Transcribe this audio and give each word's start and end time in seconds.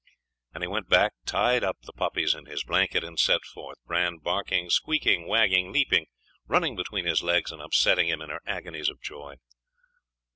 And 0.55 0.63
he 0.63 0.67
went 0.67 0.89
back, 0.89 1.13
tied 1.27 1.63
up 1.63 1.77
the 1.83 1.93
puppies 1.93 2.33
in 2.33 2.47
his 2.47 2.63
blanket, 2.63 3.03
and 3.03 3.19
set 3.19 3.43
forth, 3.45 3.77
Bran 3.85 4.17
barking, 4.17 4.71
squeaking, 4.71 5.27
wagging, 5.27 5.71
leaping, 5.71 6.07
running 6.47 6.75
between 6.75 7.05
his 7.05 7.21
legs 7.21 7.51
and 7.51 7.61
upsetting 7.61 8.07
him, 8.07 8.19
in 8.19 8.31
her 8.31 8.41
agonies 8.47 8.89
of 8.89 8.99
joy. 8.99 9.35